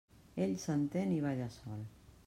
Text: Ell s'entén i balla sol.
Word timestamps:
Ell 0.45 0.55
s'entén 0.63 1.13
i 1.19 1.21
balla 1.27 1.51
sol. 1.59 1.87